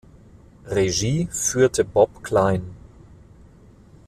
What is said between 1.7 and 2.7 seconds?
Bob Kline.